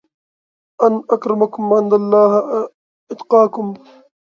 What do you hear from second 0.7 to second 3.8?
ان اکرمکم عندالله اتقاکم